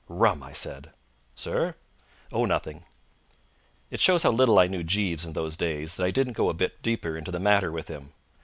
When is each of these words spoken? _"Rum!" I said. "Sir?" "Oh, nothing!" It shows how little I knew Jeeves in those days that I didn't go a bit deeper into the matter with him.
_"Rum!" 0.07 0.41
I 0.41 0.51
said. 0.51 0.89
"Sir?" 1.35 1.75
"Oh, 2.31 2.45
nothing!" 2.45 2.85
It 3.91 3.99
shows 3.99 4.23
how 4.23 4.31
little 4.31 4.57
I 4.57 4.65
knew 4.65 4.81
Jeeves 4.81 5.25
in 5.25 5.33
those 5.33 5.55
days 5.55 5.93
that 5.93 6.03
I 6.03 6.09
didn't 6.09 6.33
go 6.33 6.49
a 6.49 6.55
bit 6.55 6.81
deeper 6.81 7.15
into 7.15 7.29
the 7.29 7.39
matter 7.39 7.71
with 7.71 7.87
him. 7.87 8.11